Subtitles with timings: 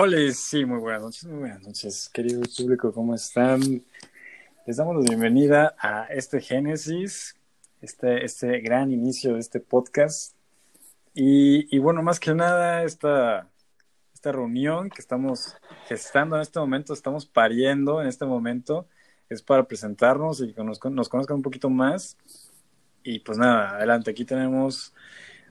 [0.00, 3.60] Hola, sí, muy buenas noches, muy buenas noches, querido público, ¿cómo están?
[4.64, 7.34] Les damos la bienvenida a este Génesis,
[7.82, 10.36] este, este gran inicio de este podcast.
[11.14, 13.50] Y, y bueno, más que nada, esta,
[14.14, 15.56] esta reunión que estamos
[15.88, 18.86] gestando en este momento, estamos pariendo en este momento,
[19.28, 22.16] es para presentarnos y que nos, nos conozcan un poquito más.
[23.02, 24.94] Y pues nada, adelante, aquí tenemos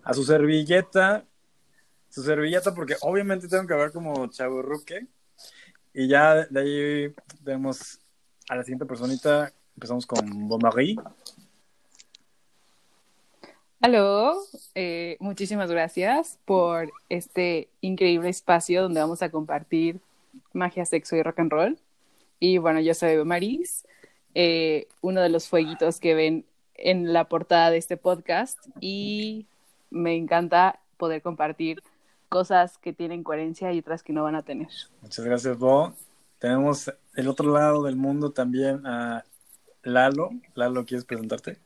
[0.05, 1.25] a su servilleta,
[2.09, 5.07] su servilleta, porque obviamente tengo que hablar como Chavo Ruque.
[5.93, 7.99] Y ya de ahí tenemos
[8.49, 9.51] a la siguiente personita.
[9.75, 10.95] Empezamos con Marie.
[13.79, 14.33] Aló,
[14.73, 19.99] eh, muchísimas gracias por este increíble espacio donde vamos a compartir
[20.51, 21.79] magia, sexo y rock and roll.
[22.39, 23.85] Y bueno, yo soy Maris,
[24.33, 26.45] eh, uno de los fueguitos que ven
[26.75, 29.45] en la portada de este podcast y
[29.89, 31.81] me encanta poder compartir
[32.27, 34.67] cosas que tienen coherencia y otras que no van a tener.
[35.01, 35.93] Muchas gracias, Bo.
[36.39, 39.25] Tenemos el otro lado del mundo también a
[39.83, 40.31] Lalo.
[40.53, 41.59] Lalo, ¿quieres presentarte?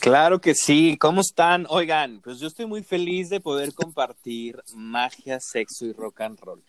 [0.00, 0.96] Claro que sí.
[0.98, 1.66] ¿Cómo están?
[1.68, 6.62] Oigan, pues yo estoy muy feliz de poder compartir magia, sexo y rock and roll.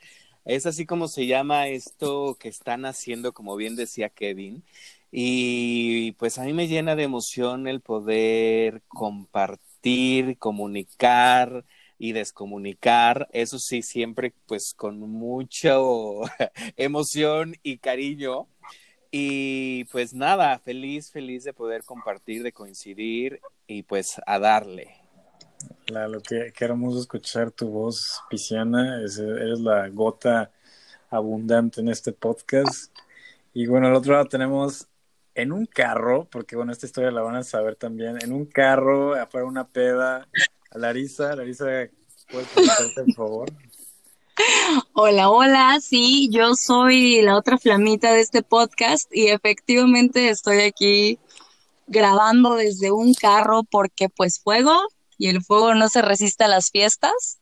[0.45, 4.63] Es así como se llama esto que están haciendo, como bien decía Kevin.
[5.11, 11.65] Y pues a mí me llena de emoción el poder compartir, comunicar,
[12.03, 15.75] y descomunicar, eso sí, siempre pues con mucha
[16.75, 18.49] emoción y cariño.
[19.09, 24.97] Y pues nada, feliz, feliz de poder compartir, de coincidir y pues a darle.
[25.85, 28.97] Claro, qué, qué hermoso escuchar tu voz, Pisciana.
[28.97, 30.51] eres la gota
[31.09, 32.93] abundante en este podcast.
[33.53, 34.89] Y bueno, al otro lado tenemos
[35.35, 39.15] en un carro, porque bueno, esta historia la van a saber también, en un carro,
[39.15, 40.27] afuera una peda,
[40.75, 41.35] Larisa.
[41.35, 41.65] Larisa,
[42.29, 43.53] ¿puedes presentarte, por favor?
[44.93, 51.19] Hola, hola, sí, yo soy la otra flamita de este podcast y efectivamente estoy aquí
[51.87, 54.75] grabando desde un carro porque pues fuego
[55.17, 57.39] y el fuego no se resiste a las fiestas.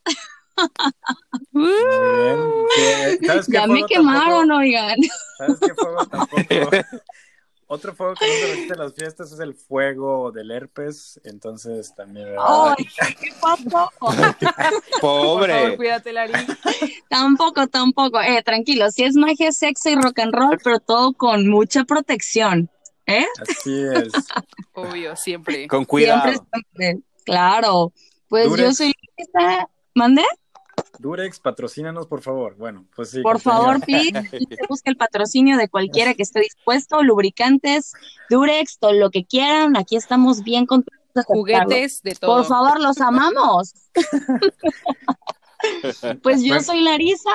[1.52, 3.44] Muy bien.
[3.48, 4.98] ya me quemaron, oigan.
[5.38, 6.44] ¿Sabes qué fuego tampoco?
[7.74, 11.96] Otro fuego que no se resiste a las fiestas es el fuego del herpes, entonces
[11.96, 12.28] también...
[12.38, 12.86] ¡Ay,
[13.22, 13.90] qué pasó!
[15.00, 15.54] Pobre.
[15.54, 16.34] Por favor, cuídate, Lari.
[17.10, 18.20] Tampoco, tampoco.
[18.20, 22.70] Eh, tranquilo, sí es magia, sexo y rock and roll, pero todo con mucha protección,
[23.06, 23.26] ¿eh?
[23.40, 24.12] Así es.
[24.74, 25.66] Obvio, siempre.
[25.70, 26.24] Con cuidado.
[26.24, 27.06] Siempre, siempre.
[27.24, 27.94] Claro.
[28.28, 28.92] Pues yo soy...
[29.96, 30.26] ¿Mande?
[31.02, 32.56] Durex, patrocínanos, por favor.
[32.56, 33.22] Bueno, pues sí.
[33.22, 34.22] Por favor, Pete,
[34.70, 37.94] busca el patrocinio de cualquiera que esté dispuesto, lubricantes,
[38.30, 39.76] Durex, todo lo que quieran.
[39.76, 41.00] Aquí estamos bien contentos.
[41.26, 42.38] Juguetes de todo.
[42.38, 43.74] Por favor, los amamos.
[46.24, 47.32] pues yo soy Larisa.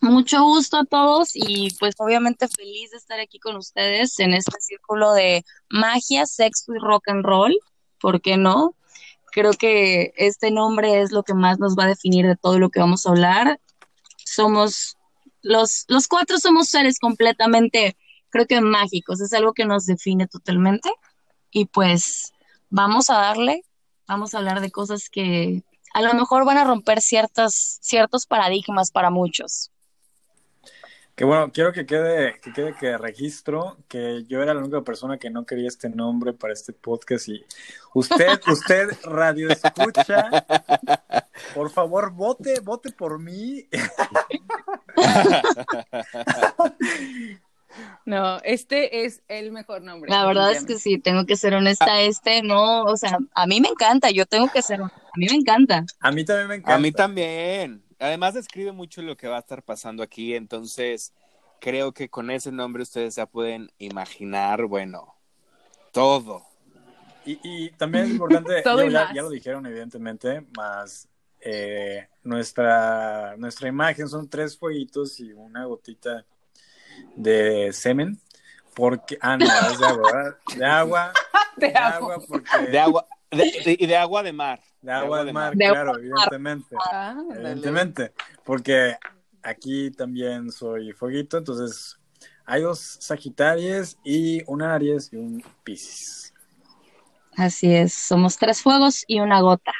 [0.00, 4.58] Mucho gusto a todos y pues obviamente feliz de estar aquí con ustedes en este
[4.60, 7.58] círculo de magia, sexo y rock and roll.
[8.00, 8.76] ¿Por qué no?
[9.32, 12.70] Creo que este nombre es lo que más nos va a definir de todo lo
[12.70, 13.60] que vamos a hablar.
[14.24, 14.96] Somos,
[15.42, 17.96] los, los cuatro somos seres completamente,
[18.30, 20.90] creo que mágicos, es algo que nos define totalmente.
[21.50, 22.32] Y pues
[22.70, 23.62] vamos a darle,
[24.06, 25.62] vamos a hablar de cosas que
[25.94, 29.70] a lo mejor van a romper ciertas, ciertos paradigmas para muchos.
[31.18, 35.18] Que bueno, quiero que quede, que quede que registro que yo era la única persona
[35.18, 37.44] que no quería este nombre para este podcast y
[37.92, 40.30] usted, usted radio escucha,
[41.56, 43.66] por favor vote, vote por mí.
[48.04, 50.10] No, este es el mejor nombre.
[50.10, 53.60] La verdad es que sí, tengo que ser honesta, este no, o sea, a mí
[53.60, 55.84] me encanta, yo tengo que ser, a mí me encanta.
[56.00, 56.74] A mí también me encanta.
[56.74, 61.12] A mí también además describe mucho lo que va a estar pasando aquí, entonces
[61.60, 65.14] creo que con ese nombre ustedes ya pueden imaginar, bueno,
[65.92, 66.46] todo.
[67.24, 71.08] Y, también es importante, ya, lo dijeron evidentemente, más
[71.40, 76.24] eh, nuestra, nuestra imagen son tres fueguitos y una gotita
[77.16, 78.18] de semen,
[78.74, 81.12] porque, ah, no, es de agua, de agua,
[81.56, 82.58] de, agua, porque...
[82.70, 84.60] de agua, y de agua de mar.
[84.80, 86.76] De agua de mar, claro, evidentemente.
[86.92, 88.12] Ah, evidentemente,
[88.44, 88.96] porque
[89.42, 91.98] aquí también soy fueguito, entonces
[92.44, 96.32] hay dos Sagitarios y un Aries y un Piscis.
[97.36, 99.72] Así es, somos tres fuegos y una gota.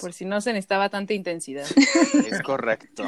[0.00, 1.66] Por si no se necesitaba tanta intensidad.
[2.28, 3.04] Es correcto.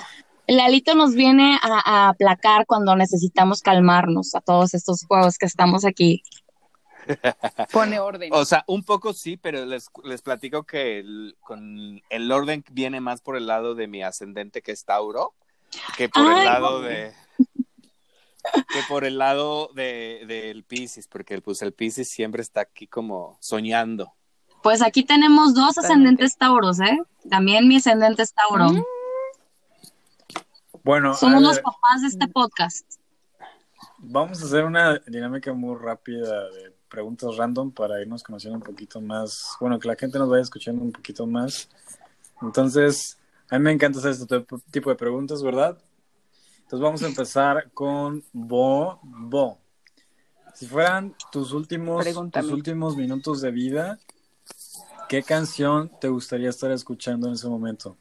[0.48, 5.46] El alito nos viene a, a aplacar cuando necesitamos calmarnos a todos estos juegos que
[5.46, 6.22] estamos aquí
[7.72, 8.30] Pone orden.
[8.32, 13.00] O sea, un poco sí, pero les, les platico que el, con el orden viene
[13.00, 15.34] más por el lado de mi ascendente que es Tauro,
[15.96, 17.12] que por Ay, el lado de
[18.72, 23.36] que por el lado de del Piscis, porque pues el Piscis siempre está aquí como
[23.40, 24.12] soñando.
[24.62, 26.98] Pues aquí tenemos dos ascendentes tauros, ¿eh?
[27.30, 28.70] También mi ascendente es tauro.
[28.70, 28.84] Mm.
[30.82, 32.86] Bueno, Somos los papás de este podcast.
[33.98, 39.00] vamos a hacer una dinámica muy rápida de preguntas random para irnos conociendo un poquito
[39.00, 39.56] más.
[39.60, 41.68] Bueno, que la gente nos vaya escuchando un poquito más.
[42.42, 43.18] Entonces,
[43.50, 44.26] a mí me encanta hacer este
[44.70, 45.78] tipo- de preguntas, ¿verdad?
[46.58, 48.98] Entonces vamos a empezar con Bo.
[49.02, 49.58] Bo.
[50.54, 52.42] Si fueran tus últimos, Pregúntame.
[52.44, 53.98] tus últimos minutos de vida,
[55.08, 57.96] ¿qué canción te gustaría estar escuchando en ese momento?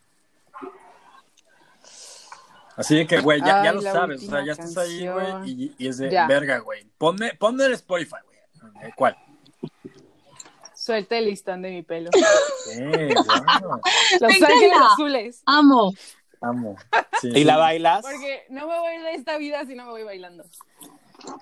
[2.77, 5.87] Así de que, güey, ya, lo sabes, o sea, ya estás ahí, güey, y, y
[5.87, 6.27] es de Ya.
[6.27, 6.85] verga, güey.
[6.97, 8.34] Ponme, ponme el Spotify, güey.
[8.81, 9.17] Eh, ¿Cuál?
[10.73, 12.09] Suelta el listón de mi pelo.
[12.77, 13.81] Eh, wow.
[14.21, 15.43] Los ángeles azules.
[15.45, 15.93] Amo.
[16.41, 16.75] Amo.
[17.21, 17.43] Sí, ¿Y sí.
[17.43, 18.01] la bailas?
[18.01, 20.43] Porque no me voy de esta vida si no me voy bailando.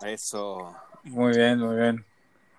[0.05, 0.73] Eso.
[1.03, 2.05] Muy bien, muy bien.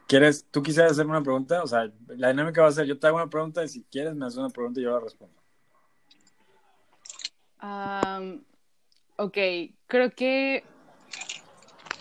[0.07, 1.63] ¿Quieres, tú quisieras hacerme una pregunta?
[1.63, 4.15] O sea, la dinámica va a ser, yo te hago una pregunta y si quieres
[4.15, 5.41] me haces una pregunta y yo la respondo.
[7.59, 8.45] Am,
[9.17, 9.39] ok,
[9.87, 10.65] creo que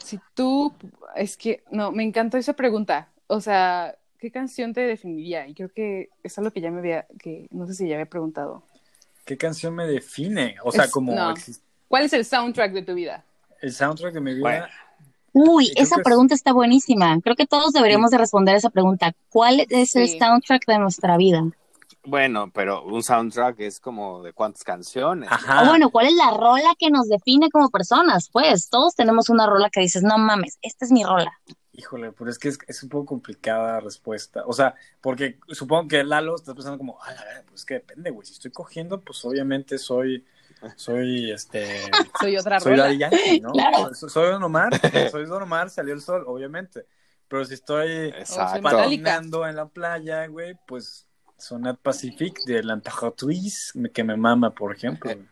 [0.03, 0.73] si tú,
[1.15, 3.09] es que, no, me encantó esa pregunta.
[3.27, 5.47] O sea, ¿qué canción te definiría?
[5.47, 8.05] Y creo que es algo que ya me había, que no sé si ya había
[8.05, 8.63] preguntado.
[9.25, 10.55] ¿Qué canción me define?
[10.63, 11.33] O sea, Es- como no.
[11.87, 13.23] ¿Cuál es el soundtrack de tu vida?
[13.61, 14.41] el soundtrack de mi vida.
[14.41, 14.65] Bueno.
[15.31, 17.19] Uy, esa es- pregunta está buenísima.
[17.21, 19.13] Creo que todos deberíamos de responder esa pregunta.
[19.29, 21.43] ¿Cuál es el soundtrack de nuestra vida?
[22.05, 25.29] Bueno, pero un soundtrack es como de cuántas canciones.
[25.31, 25.63] Ajá.
[25.63, 28.29] O bueno, ¿cuál es la rola que nos define como personas?
[28.29, 31.31] Pues todos tenemos una rola que dices, no mames, esta es mi rola.
[31.71, 34.43] Híjole, pero es que es, es un poco complicada la respuesta.
[34.45, 37.73] O sea, porque supongo que Lalo está pensando como, a la verdad, pues es que
[37.75, 38.27] depende, güey.
[38.27, 40.25] Si estoy cogiendo, pues obviamente soy,
[40.75, 41.89] soy, este,
[42.19, 42.83] Soy otra soy rola.
[42.83, 43.51] Daddy Yankee, ¿no?
[43.53, 43.93] Claro.
[43.95, 44.71] Soy, soy Don Omar,
[45.11, 46.85] soy Don Omar, salió el sol, obviamente.
[47.29, 48.13] Pero si estoy
[48.61, 51.07] patinando en la playa, güey, pues
[51.43, 55.11] Sonat Pacific de l'Imperatrice, que me mama, por ejemplo.
[55.13, 55.27] güey.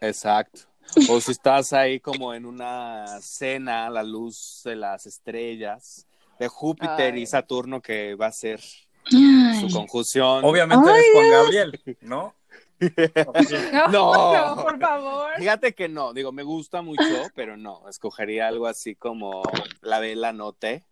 [0.00, 0.60] Exacto.
[1.08, 6.06] O si estás ahí como en una cena la luz de las estrellas
[6.38, 7.22] de Júpiter Ay.
[7.22, 8.60] y Saturno que va a ser
[9.06, 9.60] Ay.
[9.60, 10.44] su conjunción.
[10.44, 12.34] Obviamente Ay, eres Juan Gabriel, ¿no?
[13.92, 14.56] No, No.
[14.56, 15.30] no, por favor.
[15.38, 17.02] Fíjate que no, digo, me gusta mucho,
[17.34, 19.42] pero no, escogería algo así como
[19.82, 20.84] la de la noté.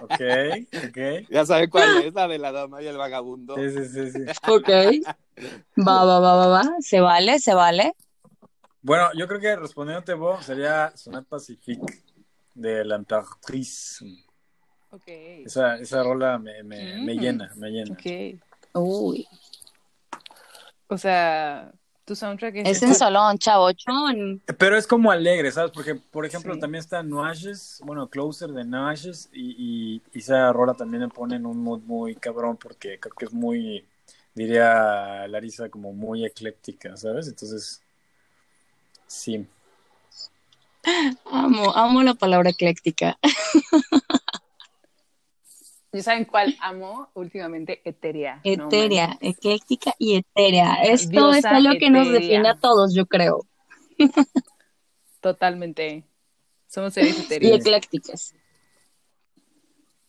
[0.00, 0.20] Ok,
[0.88, 0.98] ok.
[1.30, 3.56] Ya sabe cuál es, la de la dama y el vagabundo.
[3.56, 4.24] Sí, sí, sí, sí.
[4.48, 4.68] Ok.
[5.78, 6.64] Va, va, va, va, va.
[6.80, 7.92] Se vale, se vale.
[8.82, 11.80] Bueno, yo creo que respondiéndote vos sería Sonat Pacific
[12.54, 14.04] de l'Imperatrice.
[14.90, 15.06] Ok.
[15.06, 17.20] Esa, esa rola me, me, me Mm.
[17.20, 17.94] llena, me llena.
[17.94, 18.40] Ok.
[18.74, 19.26] Uy.
[20.88, 21.72] O sea,
[22.10, 22.68] tu soundtrack es.
[22.78, 24.42] Es en Solón, chavochón.
[24.58, 25.70] Pero es como alegre, ¿sabes?
[25.70, 26.60] Porque, por ejemplo, Sí.
[26.60, 31.36] también está Nuages, bueno, Closer de Nuages, y, y, y esa rola también me pone
[31.36, 33.84] en un mood muy cabrón, porque creo que es muy,
[34.34, 37.28] diría Larisa, como muy ecléctica, ¿sabes?
[37.28, 37.80] Entonces,
[39.06, 39.46] sí.
[41.30, 43.18] Amo, amo la palabra ecléctica.
[45.92, 47.80] ¿Y saben cuál amo últimamente?
[47.84, 48.40] Eteria.
[48.44, 50.74] No Etérea, ecléctica y etérea.
[50.84, 53.44] Esto Diosa es algo que nos define a todos, yo creo.
[55.20, 56.04] Totalmente.
[56.68, 58.34] Somos seres Y etéreos eclécticas.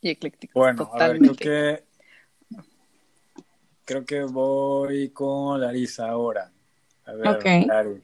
[0.02, 0.54] y eclécticos.
[0.54, 1.84] Bueno, a ver, creo que,
[3.86, 6.52] creo que voy con Larisa ahora.
[7.06, 7.46] A ver, Ok.
[7.68, 8.04] Lari.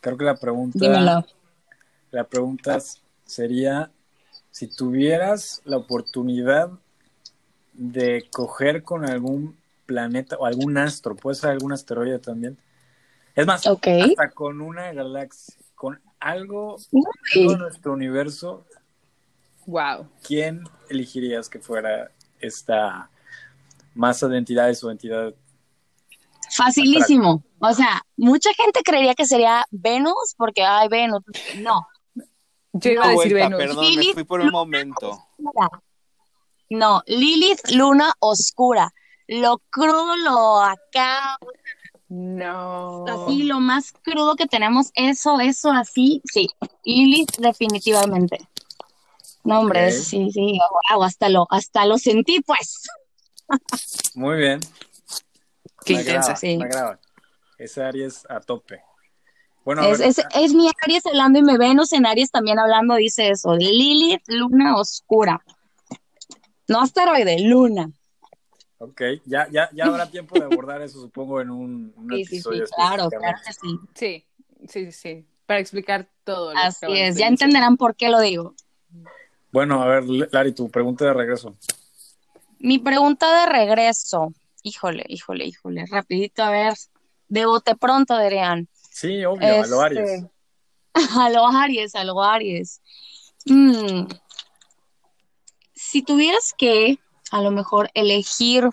[0.00, 0.78] Creo que la pregunta...
[0.78, 1.26] Dímelo.
[2.10, 2.78] La pregunta
[3.24, 3.90] sería,
[4.50, 6.70] si tuvieras la oportunidad
[7.72, 12.58] de coger con algún planeta o algún astro, puede ser algún asteroide también.
[13.34, 16.76] Es más, hasta con una galaxia, con algo
[17.34, 18.64] de nuestro universo,
[19.66, 20.08] Wow.
[20.26, 23.08] ¿quién elegirías que fuera esta
[23.94, 25.32] masa de entidades o entidad?
[26.56, 27.44] Facilísimo.
[27.60, 31.22] O sea, mucha gente creería que sería Venus porque, ay, Venus.
[31.58, 31.86] No,
[32.72, 33.76] Yo iba a decir vuelta, Venus.
[33.76, 35.26] perdón, me fui por un momento.
[36.70, 37.02] no.
[37.06, 38.92] Lilith, luna oscura.
[39.26, 41.38] Lo crudo, lo acá,
[42.08, 43.04] No.
[43.06, 46.48] así, lo más crudo que tenemos, eso, eso, así, sí.
[46.84, 48.38] Lilith, definitivamente.
[49.44, 50.58] No, hombre, sí, sí,
[50.90, 52.88] wow, hasta lo, hasta lo sentí, pues.
[54.14, 54.60] Muy bien.
[55.84, 56.20] Qué Me intensa.
[56.20, 56.56] agrada, sí.
[56.58, 57.00] Me agrada.
[57.56, 58.82] Ese Aries a tope.
[59.64, 63.28] Bueno, Es, es, es mi Aries hablando y mi Venus en Aries también hablando dice
[63.28, 63.54] eso.
[63.54, 65.42] Lilith, luna oscura.
[66.66, 67.90] No asteroide, luna.
[68.78, 72.24] Ok, ya, ya, ya habrá tiempo de abordar eso, supongo, en un, un Sí, sí,
[72.24, 73.78] sí, episodio claro, claro que sí.
[73.94, 74.24] Sí,
[74.66, 75.26] sí, sí, sí.
[75.44, 76.52] Para explicar todo.
[76.56, 78.54] Así es, ya entenderán por qué lo digo.
[79.52, 81.56] Bueno, a ver, Lari, tu pregunta de regreso.
[82.58, 84.32] Mi pregunta de regreso.
[84.62, 85.84] Híjole, híjole, híjole.
[85.86, 86.74] Rapidito, a ver.
[87.28, 88.68] De bote pronto, Adrián.
[88.90, 90.10] Sí, obvio, a lo Aries.
[90.10, 90.30] Este,
[91.20, 92.80] A lo Aries, a lo Aries.
[93.46, 94.06] Mm.
[95.72, 96.98] Si tuvieras que,
[97.30, 98.68] a lo mejor, elegir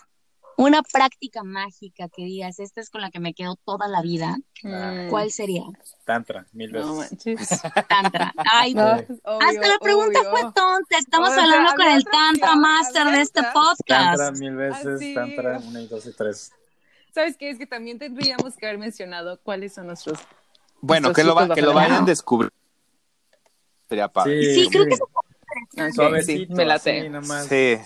[0.57, 4.38] una práctica mágica que digas, esta es con la que me quedo toda la vida,
[4.63, 5.09] Mm.
[5.09, 5.62] ¿cuál sería?
[6.03, 6.88] Tantra, mil veces.
[6.88, 7.62] No manches.
[7.88, 8.33] Tantra.
[8.51, 9.05] Ay, No, Sí.
[9.24, 10.31] obvio, hasta la pregunta obvio.
[10.31, 10.97] fue tonta.
[10.97, 14.17] Estamos hablando con el Tantra Master de este podcast.
[14.17, 15.13] Tantra mil veces, Así.
[15.13, 16.51] Tantra una y dos y tres.
[17.17, 17.50] ¿Sabes qué?
[17.50, 20.19] Es que también tendríamos que haber mencionado cuáles son nuestros.
[20.81, 22.53] Bueno, que lo, va- que lo vayan descubriendo.
[23.89, 24.39] Sería padre.
[24.43, 24.69] Sí, Sí, sí.
[24.69, 24.95] creo que
[25.81, 27.12] Ah, sí, Suavecito, me late.
[27.50, 27.79] Sí.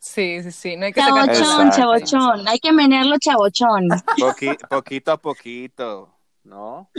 [0.00, 0.76] Sí, sí, sí.
[0.76, 1.70] No hay que Exacto.
[1.76, 2.48] chavochón.
[2.48, 3.88] Hay que menearlo chavochón.
[4.18, 6.90] Poqui- poquito a poquito, ¿no?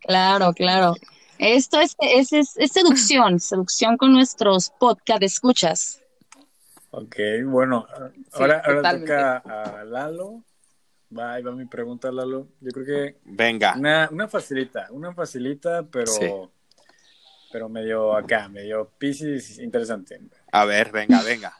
[0.00, 0.94] Claro, claro.
[1.38, 6.02] Esto es, es, es, es seducción, seducción con nuestros podcast escuchas.
[6.90, 7.86] Ok, bueno,
[8.34, 9.06] ahora, ahora totalmente.
[9.06, 9.36] toca
[9.80, 10.42] a Lalo.
[11.16, 12.48] Va, ahí va mi pregunta, Lalo.
[12.60, 13.74] Yo creo que Venga.
[13.76, 16.26] una, una facilita, una facilita, pero, Sí.
[17.52, 20.20] pero medio acá, medio piscis interesante.
[20.52, 21.52] A ver, venga, venga.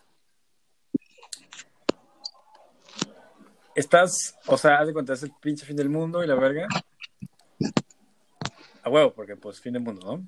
[3.75, 6.66] Estás, o sea, haz de cuenta, es el pinche fin del mundo y la verga.
[8.83, 10.26] A huevo, porque pues fin del mundo, ¿no?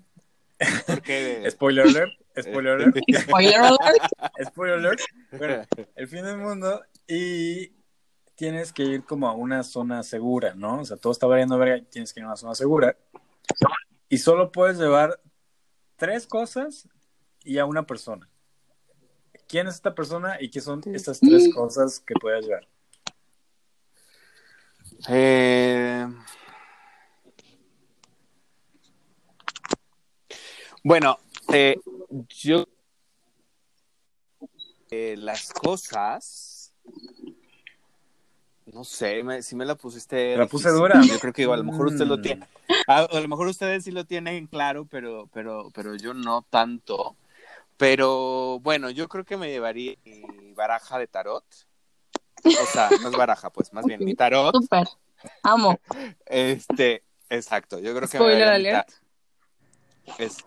[0.87, 4.03] Porque Spoiler alert, spoiler alert, Spoiler alert.
[4.47, 5.01] spoiler alert.
[5.33, 5.63] Bueno,
[5.97, 7.73] el fin del mundo y
[8.43, 10.81] tienes que ir como a una zona segura, ¿no?
[10.81, 12.97] O sea, todo está valiendo verga y tienes que ir a una zona segura.
[14.09, 15.21] Y solo puedes llevar
[15.95, 16.89] tres cosas
[17.45, 18.29] y a una persona.
[19.47, 22.67] ¿Quién es esta persona y qué son estas tres cosas que puedes llevar?
[25.09, 26.09] Eh,
[30.83, 31.17] Bueno,
[31.53, 31.77] eh,
[32.29, 32.67] yo
[34.91, 36.62] eh, las cosas,
[38.73, 40.37] no sé, me- si me la pusiste.
[40.37, 40.81] La puse difícil.
[40.81, 41.01] dura.
[41.07, 42.23] Yo creo que a lo mejor usted lo Mm.
[42.23, 42.49] tiene.
[42.87, 47.15] A, a lo mejor ustedes sí lo tienen claro, pero, pero, pero yo no tanto.
[47.77, 51.45] Pero bueno, yo creo que me llevaría mi baraja de tarot.
[52.45, 54.55] O sea, no es baraja, pues más bien mi tarot.
[54.55, 54.89] Súper.
[55.43, 55.79] Amo.
[56.27, 57.79] Este, exacto.
[57.79, 58.91] Yo creo que me Spoiler llevaría mi alert.
[60.19, 60.39] es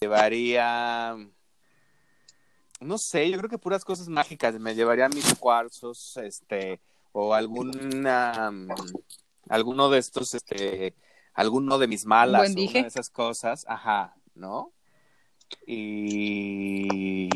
[0.00, 1.16] llevaría
[2.80, 4.58] no sé, yo creo que puras cosas mágicas.
[4.58, 6.80] Me llevaría mis cuarzos, este,
[7.12, 8.68] o alguna mm,
[9.48, 10.94] alguno de estos, este,
[11.34, 12.78] alguno de mis malas, buen o dije.
[12.78, 14.72] una de esas cosas, ajá, ¿no?
[15.66, 17.28] Y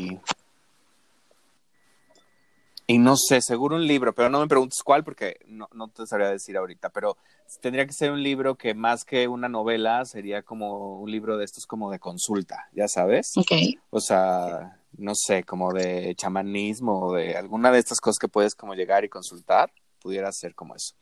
[2.85, 6.05] y no sé, seguro un libro, pero no me preguntes cuál porque no, no te
[6.05, 7.17] sabría decir ahorita, pero
[7.61, 11.45] tendría que ser un libro que más que una novela sería como un libro de
[11.45, 13.31] estos como de consulta, ya sabes.
[13.37, 13.51] Ok.
[13.89, 18.55] O sea, no sé, como de chamanismo o de alguna de estas cosas que puedes
[18.55, 20.95] como llegar y consultar, pudiera ser como eso.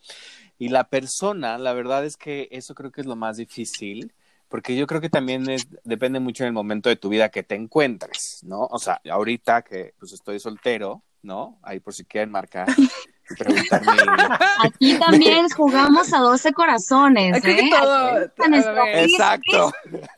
[0.58, 4.14] Y la persona, la verdad es que eso creo que es lo más difícil,
[4.48, 5.46] porque yo creo que también
[5.84, 8.68] depende mucho del momento de tu vida que te encuentres, ¿no?
[8.70, 11.60] O sea, ahorita que pues estoy soltero, ¿no?
[11.64, 12.68] Ahí por si quieren marcar
[13.38, 13.92] preguntarme.
[14.64, 17.44] Aquí también jugamos a 12 corazones.
[17.46, 17.70] ¿eh?
[17.70, 18.32] todo-
[18.94, 19.72] Exacto.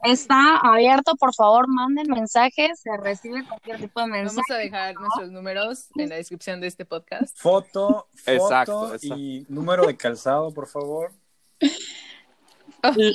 [0.03, 1.15] está abierto.
[1.15, 2.79] Por favor, manden mensajes.
[2.79, 4.35] Se recibe cualquier tipo de mensaje.
[4.49, 7.37] Vamos a dejar nuestros números en la descripción de este podcast.
[7.37, 9.15] Foto, foto Exacto, exacto.
[9.17, 11.11] y número de calzado, por favor.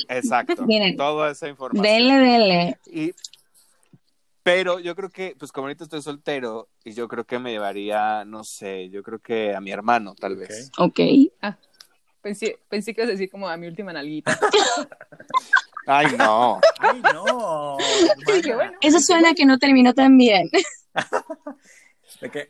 [0.09, 0.65] Exacto.
[0.65, 1.83] Miren, Toda esa información.
[1.83, 2.79] Dele, dele.
[2.87, 3.13] Y,
[4.51, 8.25] pero yo creo que, pues como ahorita estoy soltero, y yo creo que me llevaría,
[8.25, 10.39] no sé, yo creo que a mi hermano, tal Ok.
[10.39, 10.71] vez.
[10.79, 11.01] Ok.
[12.23, 14.39] Pensé, pensé que ibas a decir como a mi última nalguita.
[15.87, 16.61] Ay, no.
[16.79, 17.77] ¡Ay, no!
[18.35, 18.73] Dije, bueno.
[18.81, 20.51] Eso suena que no terminó tan bien.
[22.23, 22.49] ¿De qué?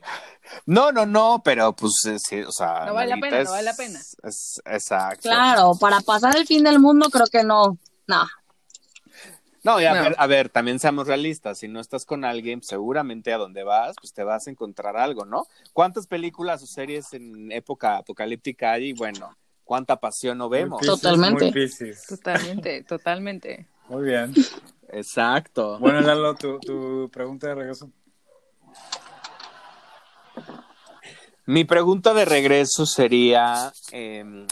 [0.66, 2.86] No, no, no, pero pues sí, o sea.
[2.86, 3.98] No vale la pena, es- no vale la pena.
[4.22, 5.22] es- exacto.
[5.22, 7.76] Claro, para pasar el fin del mundo creo que no.
[8.06, 8.22] No.
[9.64, 10.02] No, y a, No.
[10.02, 11.58] Ver, a ver, también seamos realistas.
[11.58, 15.24] Si no estás con alguien, seguramente a donde vas, pues te vas a encontrar algo,
[15.24, 15.46] ¿no?
[15.72, 18.90] ¿Cuántas películas o series en época apocalíptica hay?
[18.90, 20.80] Y bueno, ¿cuánta pasión no vemos?
[20.80, 21.52] Totalmente.
[22.08, 23.66] Totalmente, totalmente.
[23.88, 24.32] Muy bien.
[24.90, 25.78] Exacto.
[25.78, 27.90] Bueno, Lalo, tu, tu pregunta de regreso.
[31.48, 34.46] Mi pregunta de regreso sería, em,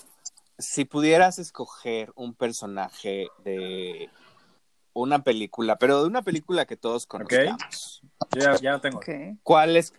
[0.58, 4.08] si pudieras escoger un personaje de
[5.02, 8.02] una película, pero de una película que todos conozcamos.
[8.34, 9.00] Yo ya, ya tengo.
[9.42, 9.92] ¿Cuál, es,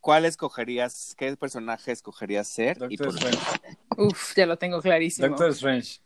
[0.00, 2.76] ¿Cuál escogerías, qué personaje escogerías ser?
[2.90, 3.14] y Doctor por?
[3.32, 3.78] Strange.
[3.96, 5.28] Uf, ya lo tengo clarísimo.
[5.28, 6.00] Doctor Strange.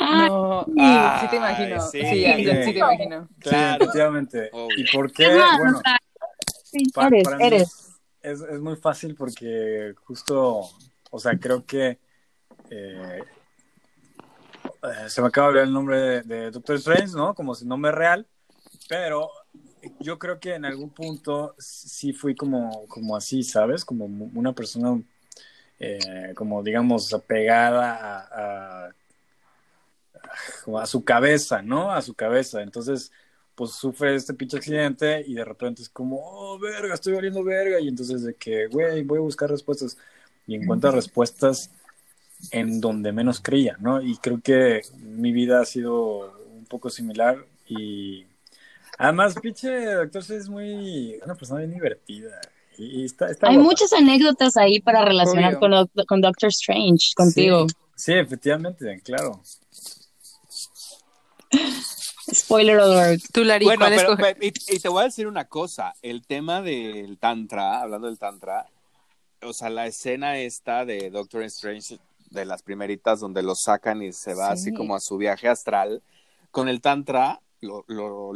[0.00, 1.80] No, Ay, sí te imagino.
[1.80, 2.00] sí.
[2.00, 3.26] Sí, ya, ya sí te imagino.
[3.28, 3.82] Sí, Claro.
[3.82, 4.50] efectivamente.
[4.52, 4.76] Obvio.
[4.76, 5.28] ¿Y por qué?
[5.58, 5.82] Bueno,
[7.16, 7.98] eres, eres.
[8.22, 10.68] Es, es muy fácil porque justo,
[11.10, 11.98] o sea, creo que
[12.70, 13.24] eh,
[14.82, 17.34] eh, se me acaba de olvidar el nombre de, de Doctor Strange, ¿no?
[17.34, 18.26] Como su nombre real,
[18.88, 19.30] pero
[20.00, 23.84] yo creo que en algún punto sí fui como, como así, ¿sabes?
[23.84, 25.00] Como una persona,
[25.78, 28.94] eh, como digamos, apegada a, a,
[30.64, 31.92] como a su cabeza, ¿no?
[31.92, 32.62] A su cabeza.
[32.62, 33.12] Entonces,
[33.54, 37.80] pues sufre este pinche accidente y de repente es como, oh, verga, estoy valiendo verga.
[37.80, 39.96] Y entonces de que, güey, voy a buscar respuestas.
[40.46, 41.70] Y encuentra respuestas
[42.50, 44.00] en donde menos creía, ¿no?
[44.02, 48.26] Y creo que mi vida ha sido un poco similar y
[48.98, 52.40] además, pinche doctor Strange es muy, una persona bien divertida.
[52.76, 53.68] Y, y está, está Hay guapa.
[53.70, 55.60] muchas anécdotas ahí para relacionar Obvio.
[55.60, 57.66] con, Doc- con Doctor Strange, contigo.
[57.68, 59.42] Sí, sí, efectivamente, claro.
[62.32, 63.22] Spoiler alert.
[63.32, 65.94] Tú, Lari, Bueno, ¿cuál pero, escoge- pe- y, y te voy a decir una cosa,
[66.02, 68.66] el tema del tantra, hablando del tantra,
[69.42, 71.98] o sea, la escena esta de Doctor Strange,
[72.30, 74.52] de las primeritas donde lo sacan y se va Sí.
[74.70, 76.02] así como a su viaje astral,
[76.50, 78.32] con el tantra, lo, lo-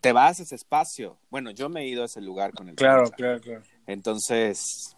[0.00, 1.18] te vas a ese espacio.
[1.30, 3.16] Bueno, yo me he ido a ese lugar con el Claro, tantra.
[3.16, 3.62] claro, claro.
[3.86, 4.96] Entonces,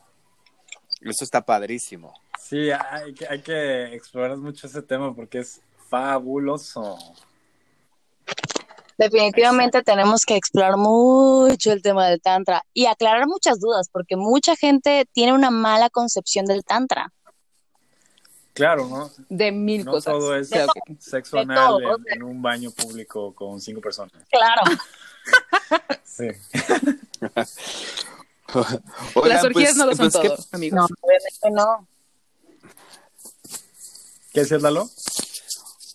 [1.01, 2.15] eso está padrísimo.
[2.41, 6.97] Sí, hay que, hay que explorar mucho ese tema porque es fabuloso.
[8.97, 14.55] Definitivamente tenemos que explorar mucho el tema del Tantra y aclarar muchas dudas, porque mucha
[14.55, 17.13] gente tiene una mala concepción del Tantra.
[18.55, 19.11] Claro, ¿no?
[19.29, 20.13] de mil No cosas.
[20.15, 20.49] todo es
[21.01, 24.13] sexo de anal todo, en, un baño público con cinco personas.
[24.31, 24.63] Claro.
[26.05, 26.29] Sí.
[29.15, 30.77] Oigan, Las orgías pues- no lo son pues, ¿qué- todo, amigos.
[30.79, 31.89] No, obviamente no.
[34.33, 34.89] ¿Qué decías, Lalo?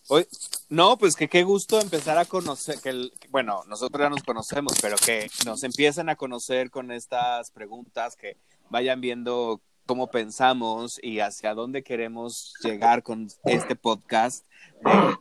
[0.08, 0.28] Hoy,
[0.70, 4.74] no, pues que qué gusto empezar a conocer, que el- bueno, nosotros ya nos conocemos,
[4.82, 8.38] pero que nos empiecen a conocer con estas preguntas, que
[8.70, 14.46] vayan viendo cómo pensamos y hacia dónde queremos llegar con este podcast
[14.86, 15.16] de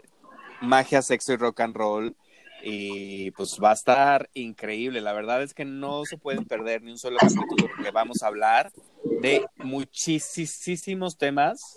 [0.61, 2.15] magia, sexo y rock and roll.
[2.63, 5.01] Y pues va a estar increíble.
[5.01, 8.27] La verdad es que no se pueden perder ni un solo capítulo porque vamos a
[8.27, 8.71] hablar
[9.23, 11.75] de muchísimos temas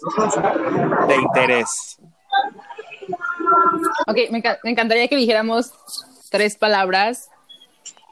[1.07, 1.97] de interés.
[4.05, 5.71] Ok, me, enca- me encantaría que dijéramos
[6.29, 7.29] tres palabras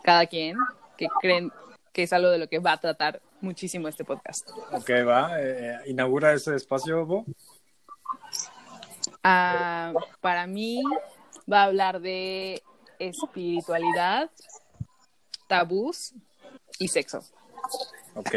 [0.04, 0.56] cada quien
[0.96, 1.52] que creen
[1.92, 4.50] que es algo de lo que va a tratar muchísimo este podcast.
[4.72, 5.40] Ok, va.
[5.40, 7.26] eh, inaugura ese espacio, Bo.
[9.24, 10.82] Ah, para mí
[11.52, 12.62] va a hablar de
[13.00, 14.30] espiritualidad,
[15.48, 16.14] tabús
[16.80, 17.24] y sexo.
[18.16, 18.36] Ok.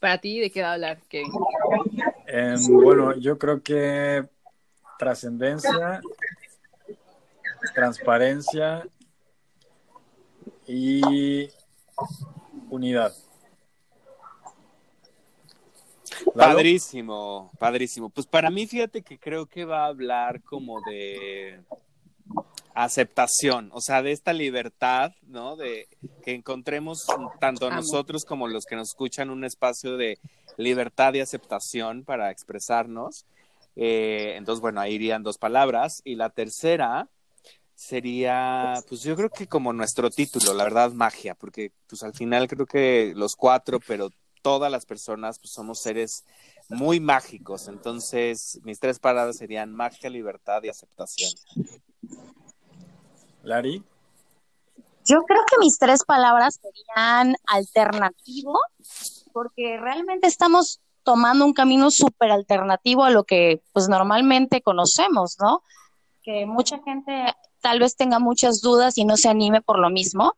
[0.00, 1.32] Para ti, ¿de qué va a hablar, Kevin?
[2.26, 4.28] Em, bueno, yo creo que
[4.98, 6.00] trascendencia,
[7.74, 8.86] transparencia
[10.66, 11.50] y
[12.76, 13.12] unidad.
[16.34, 16.54] Lalo.
[16.54, 18.08] Padrísimo, padrísimo.
[18.10, 21.60] Pues para mí, fíjate que creo que va a hablar como de
[22.74, 25.56] aceptación, o sea, de esta libertad, ¿no?
[25.56, 25.88] De
[26.22, 27.06] que encontremos
[27.40, 27.76] tanto Amo.
[27.76, 30.18] nosotros como los que nos escuchan un espacio de
[30.58, 33.24] libertad y aceptación para expresarnos.
[33.76, 36.02] Eh, entonces, bueno, ahí irían dos palabras.
[36.04, 37.08] Y la tercera
[37.76, 42.48] sería, pues yo creo que como nuestro título, la verdad, magia, porque pues al final
[42.48, 44.10] creo que los cuatro, pero
[44.42, 46.24] todas las personas pues somos seres
[46.68, 47.68] muy mágicos.
[47.68, 51.30] Entonces, mis tres palabras serían magia, libertad y aceptación.
[53.42, 53.84] Lari.
[55.04, 58.58] Yo creo que mis tres palabras serían alternativo,
[59.32, 65.62] porque realmente estamos tomando un camino súper alternativo a lo que pues normalmente conocemos, ¿no?
[66.24, 67.36] Que mucha gente
[67.66, 70.36] tal vez tenga muchas dudas y no se anime por lo mismo.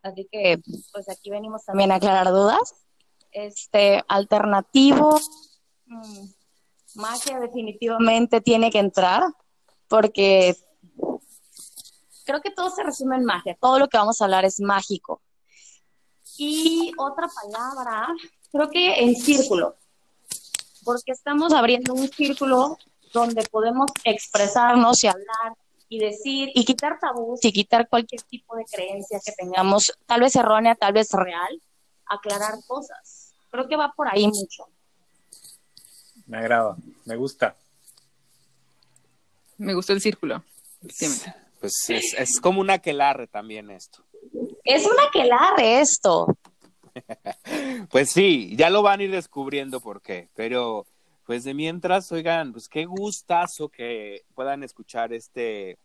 [0.00, 0.62] Así que
[0.92, 2.72] pues aquí venimos también a aclarar dudas.
[3.32, 5.18] Este, alternativo,
[5.86, 6.24] mm,
[6.94, 9.24] magia definitivamente tiene que entrar,
[9.88, 10.56] porque
[12.24, 13.58] creo que todo se resume en magia.
[13.60, 15.20] Todo lo que vamos a hablar es mágico.
[16.36, 18.06] Y otra palabra,
[18.52, 19.74] creo que en círculo,
[20.84, 22.78] porque estamos abriendo un círculo
[23.12, 25.56] donde podemos expresarnos y hablar
[25.88, 30.36] y decir y quitar tabús y quitar cualquier tipo de creencia que tengamos, tal vez
[30.36, 31.62] errónea, tal vez real,
[32.06, 33.34] aclarar cosas.
[33.50, 34.68] Creo que va por ahí mucho.
[36.26, 37.56] Me agrada, me gusta.
[39.56, 40.44] Me gustó el círculo.
[41.60, 44.04] Pues es, es como una aquelarre también esto.
[44.64, 46.26] Es una aquelarre esto.
[47.90, 50.84] Pues sí, ya lo van a ir descubriendo por qué, pero
[51.28, 55.76] pues de mientras, oigan, pues qué gustazo que puedan escuchar este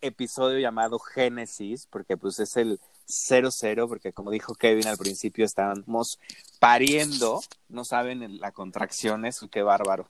[0.00, 6.18] episodio llamado Génesis, porque pues es el 00, porque como dijo Kevin al principio, estábamos
[6.58, 10.08] pariendo, no saben la contracción, eso qué bárbaro.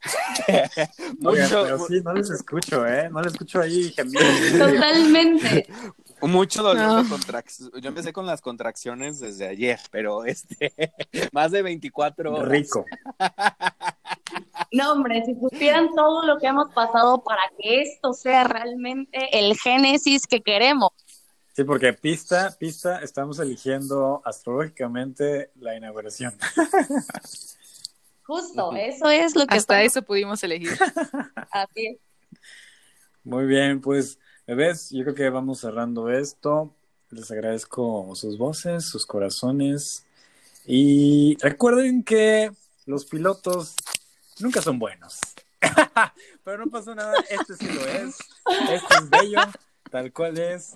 [1.22, 3.10] Oigan, mucho, pero sí, no les escucho, ¿eh?
[3.10, 3.94] No les escucho ahí.
[3.94, 5.66] Totalmente.
[6.22, 7.02] mucho dolor No.
[7.02, 7.70] de contracción.
[7.80, 10.72] Yo empecé con las contracciones desde ayer, pero este,
[11.32, 12.48] más de 24 horas.
[12.48, 12.84] Rico.
[14.72, 19.56] No, hombre, si supieran todo lo que hemos pasado para que esto sea realmente el
[19.58, 20.90] génesis que queremos.
[21.54, 26.32] Sí, porque pista, pista, estamos eligiendo astrológicamente la inauguración.
[28.24, 30.70] Justo, eso es lo que Hasta estamos eso pudimos elegir.
[31.50, 31.98] así es.
[33.24, 34.18] Muy bien, pues,
[34.54, 36.74] bebés, yo creo que vamos cerrando esto.
[37.10, 40.04] Les agradezco sus voces, sus corazones.
[40.66, 42.52] Y recuerden que
[42.86, 43.74] los pilotos
[44.40, 45.18] nunca son buenos.
[46.44, 48.18] Pero no pasa nada, este sí lo es.
[48.70, 49.40] Este es bello,
[49.90, 50.74] tal cual es.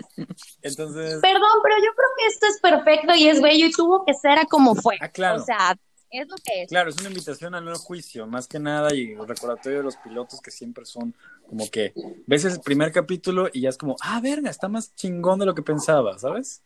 [0.62, 4.15] Entonces, Perdón, pero yo creo que esto es perfecto y es bello y tuvo que
[4.15, 4.97] ser a como fue.
[5.01, 5.43] Ah, claro.
[5.43, 5.77] O sea,
[6.11, 6.69] es lo que es.
[6.69, 9.97] Claro, es una invitación al no juicio, más que nada, y el recordatorio de los
[9.97, 11.14] pilotos que siempre son
[11.49, 11.92] como que
[12.27, 15.55] ves el primer capítulo y ya es como, ah, verga, está más chingón de lo
[15.55, 16.62] que pensaba, ¿sabes?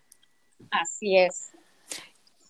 [0.70, 1.50] Así es.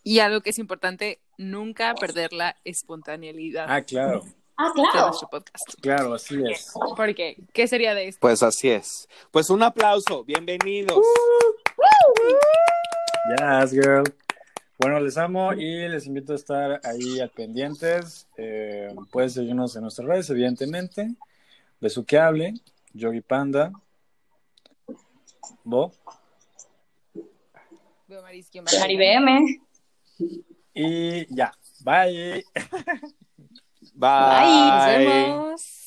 [0.02, 4.24] Y algo que es importante, nunca perder la espontaneidad Ah, claro,
[4.56, 5.06] Ah, claro.
[5.08, 5.74] nuestro podcast.
[5.80, 6.72] claro, así es.
[6.96, 8.20] Porque, ¿qué sería de esto?
[8.20, 9.08] Pues así es.
[9.30, 10.98] Pues un aplauso, bienvenidos.
[13.38, 14.04] Yes, girl.
[14.80, 18.26] Bueno, les amo y les invito a estar ahí al pendientes.
[18.38, 21.14] Eh, pueden seguirnos en nuestras redes, evidentemente.
[21.82, 22.54] Besuqueable,
[22.94, 23.72] Yogi Panda,
[25.64, 25.92] Bo.
[28.08, 28.70] Veo Maris, ¿quién va?
[28.80, 29.60] Mari BM.
[30.72, 31.52] Y ya,
[31.84, 32.42] bye.
[33.94, 34.70] Bye.
[34.70, 35.79] Nos vemos.